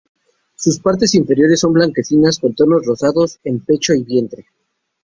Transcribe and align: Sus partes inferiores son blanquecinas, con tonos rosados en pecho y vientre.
Sus 0.55 0.79
partes 0.79 1.13
inferiores 1.13 1.59
son 1.59 1.73
blanquecinas, 1.73 2.39
con 2.39 2.55
tonos 2.55 2.83
rosados 2.87 3.39
en 3.43 3.59
pecho 3.59 3.93
y 3.93 4.01
vientre. 4.01 4.47